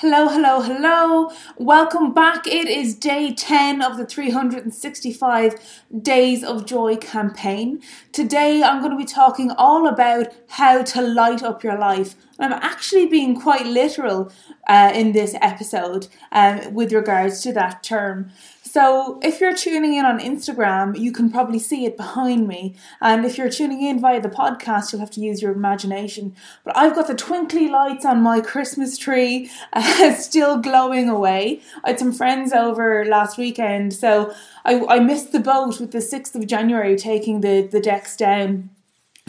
[0.00, 1.30] Hello, hello, hello.
[1.58, 2.46] Welcome back.
[2.46, 7.82] It is day 10 of the 365 Days of Joy campaign.
[8.10, 12.14] Today I'm going to be talking all about how to light up your life.
[12.38, 14.32] I'm actually being quite literal
[14.66, 18.30] uh, in this episode um, with regards to that term.
[18.72, 22.76] So, if you're tuning in on Instagram, you can probably see it behind me.
[23.00, 26.36] And if you're tuning in via the podcast, you'll have to use your imagination.
[26.62, 31.62] But I've got the twinkly lights on my Christmas tree uh, still glowing away.
[31.82, 34.32] I had some friends over last weekend, so
[34.64, 38.70] I, I missed the boat with the 6th of January taking the, the decks down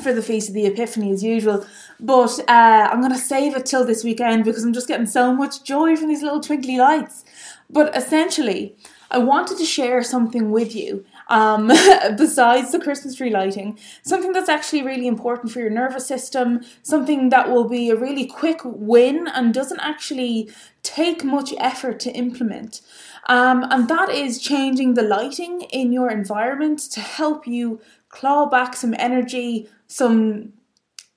[0.03, 1.65] for the Feast of the Epiphany as usual.
[1.99, 5.33] But uh, I'm going to save it till this weekend because I'm just getting so
[5.33, 7.25] much joy from these little twinkly lights.
[7.71, 8.75] But essentially,
[9.11, 11.67] I wanted to share something with you um,
[12.17, 17.29] besides the Christmas tree lighting, something that's actually really important for your nervous system, something
[17.29, 20.49] that will be a really quick win and doesn't actually
[20.81, 22.81] take much effort to implement.
[23.27, 28.75] Um, and that is changing the lighting in your environment to help you claw back
[28.75, 30.53] some energy, some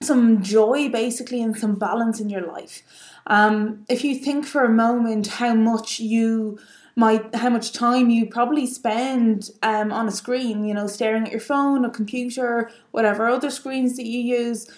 [0.03, 2.83] some joy basically and some balance in your life.
[3.27, 6.59] Um, if you think for a moment how much you
[6.97, 11.31] might how much time you probably spend um, on a screen, you know, staring at
[11.31, 14.71] your phone, a computer, whatever other screens that you use,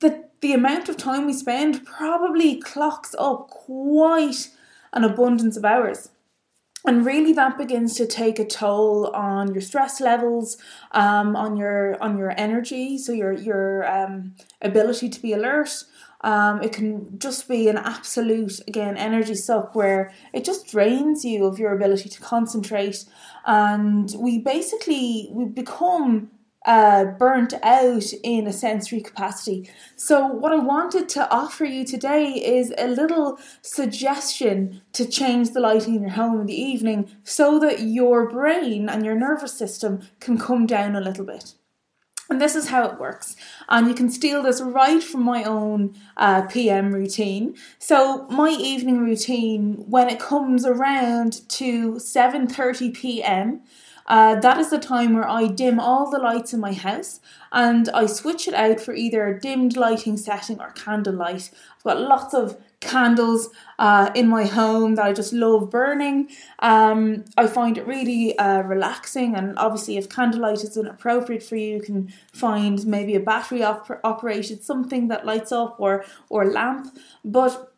[0.00, 4.50] the the amount of time we spend probably clocks up quite
[4.92, 6.10] an abundance of hours.
[6.86, 10.58] And really, that begins to take a toll on your stress levels,
[10.92, 15.84] um, on your on your energy, so your your um, ability to be alert,
[16.24, 21.44] um, it can just be an absolute, again, energy suck where it just drains you
[21.44, 23.04] of your ability to concentrate.
[23.44, 26.30] And we basically, we become
[26.64, 29.68] uh, burnt out in a sensory capacity.
[29.96, 35.60] So, what I wanted to offer you today is a little suggestion to change the
[35.60, 40.00] lighting in your home in the evening so that your brain and your nervous system
[40.20, 41.54] can come down a little bit.
[42.30, 43.36] And this is how it works.
[43.68, 47.54] And you can steal this right from my own uh, PM routine.
[47.78, 53.60] So my evening routine, when it comes around to 7.30 p.m.,
[54.06, 57.20] uh, that is the time where I dim all the lights in my house
[57.52, 61.50] and I switch it out for either a dimmed lighting setting or candlelight.
[61.76, 63.48] I've got lots of candles
[63.78, 66.28] uh, in my home that I just love burning.
[66.58, 71.76] Um, I find it really uh, relaxing, and obviously, if candlelight isn't appropriate for you,
[71.76, 76.96] you can find maybe a battery op- operated something that lights up or or lamp.
[77.24, 77.72] But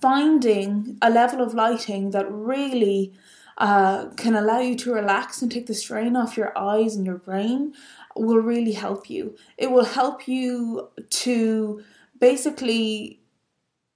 [0.00, 3.12] finding a level of lighting that really
[3.58, 7.18] uh, can allow you to relax and take the strain off your eyes and your
[7.18, 7.74] brain
[8.16, 9.36] will really help you.
[9.56, 11.82] It will help you to
[12.20, 13.20] basically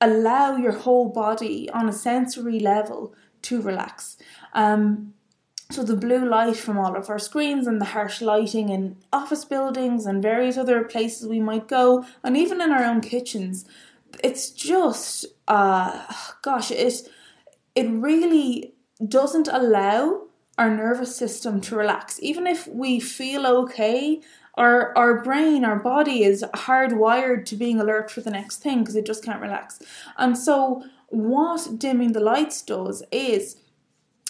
[0.00, 4.16] allow your whole body on a sensory level to relax.
[4.52, 5.14] Um,
[5.70, 9.44] so the blue light from all of our screens and the harsh lighting in office
[9.44, 13.66] buildings and various other places we might go, and even in our own kitchens,
[14.24, 16.06] it's just uh
[16.42, 17.08] gosh, it
[17.74, 18.74] it really
[19.06, 20.22] doesn't allow
[20.56, 22.18] our nervous system to relax.
[22.20, 24.20] Even if we feel okay
[24.58, 28.96] our our brain, our body is hardwired to being alert for the next thing because
[28.96, 29.78] it just can't relax.
[30.18, 33.56] And so what dimming the lights does is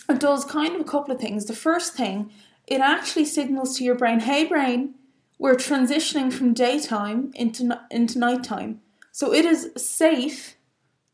[0.09, 1.47] it does kind of a couple of things.
[1.47, 2.31] The first thing,
[2.67, 4.95] it actually signals to your brain, "Hey brain,
[5.39, 10.57] we're transitioning from daytime into into nighttime." So it is safe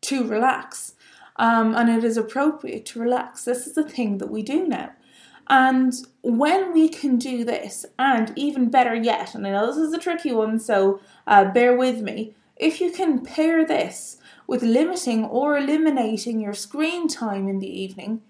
[0.03, 0.94] to relax.
[1.36, 3.44] Um, and it is appropriate to relax.
[3.44, 4.92] This is the thing that we do now.
[5.48, 9.92] And when we can do this, and even better yet, and I know this is
[9.92, 15.24] a tricky one, so uh, bear with me, if you can pair this with limiting
[15.24, 18.22] or eliminating your screen time in the evening,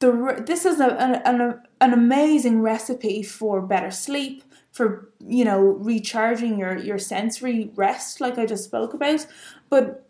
[0.00, 6.58] the, this is a, an, an amazing recipe for better sleep, for you know recharging
[6.58, 9.26] your your sensory rest, like I just spoke about.
[9.68, 10.07] But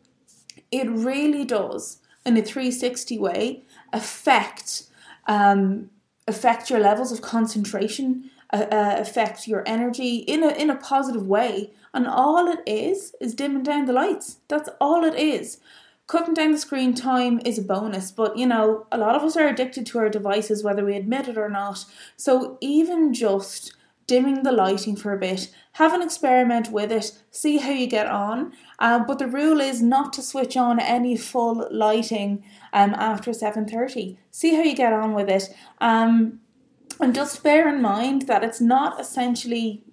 [0.71, 3.62] it really does, in a 360 way,
[3.93, 4.85] affect
[5.26, 5.91] um,
[6.26, 11.26] affect your levels of concentration, uh, uh, affect your energy in a in a positive
[11.26, 11.73] way.
[11.94, 14.38] And all it is is dimming down the lights.
[14.49, 15.59] That's all it is.
[16.06, 19.37] Cutting down the screen time is a bonus, but you know, a lot of us
[19.37, 21.85] are addicted to our devices whether we admit it or not.
[22.17, 23.75] So even just
[24.08, 28.06] dimming the lighting for a bit, have an experiment with it, see how you get
[28.06, 28.52] on.
[28.81, 34.16] Um, but the rule is not to switch on any full lighting um, after 7.30.
[34.32, 35.55] See how you get on with it.
[35.81, 36.40] Um,
[36.99, 39.84] and just bear in mind that it's not essentially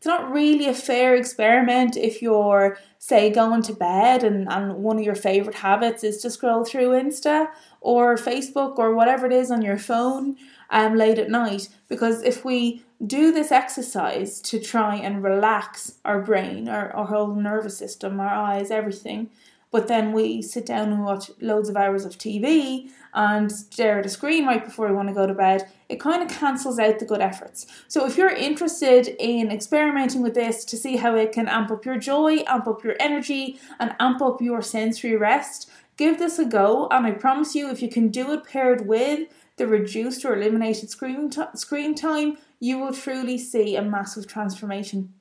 [0.00, 4.98] it's not really a fair experiment if you're, say, going to bed and, and one
[4.98, 7.48] of your favorite habits is to scroll through Insta
[7.80, 10.36] or Facebook or whatever it is on your phone
[10.70, 11.68] um, late at night.
[11.88, 17.34] Because if we do this exercise to try and relax our brain, our, our whole
[17.34, 19.30] nervous system, our eyes, everything,
[19.70, 24.06] but then we sit down and watch loads of hours of TV and stare at
[24.06, 26.98] a screen right before we want to go to bed, it kind of cancels out
[26.98, 27.66] the good efforts.
[27.88, 31.84] So, if you're interested in experimenting with this to see how it can amp up
[31.84, 36.46] your joy, amp up your energy, and amp up your sensory rest, give this a
[36.46, 36.88] go.
[36.90, 40.88] And I promise you, if you can do it paired with the reduced or eliminated
[40.88, 45.12] screen, t- screen time, you will truly see a massive transformation.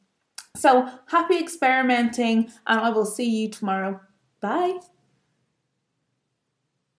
[0.55, 3.99] So, happy experimenting, and I will see you tomorrow.
[4.39, 4.79] Bye.